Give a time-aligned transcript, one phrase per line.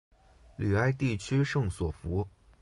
[0.57, 2.27] 吕埃地区圣索弗。